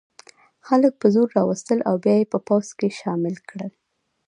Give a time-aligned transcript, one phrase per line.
[0.67, 3.71] خلک په زور را وستل او بیا یې په پوځ کې شامل کړل.